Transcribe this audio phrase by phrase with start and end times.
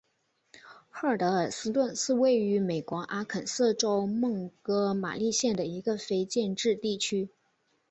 [0.89, 7.29] 赫德尔斯顿是位于美国阿肯色州蒙哥马利县的一个非建制地区。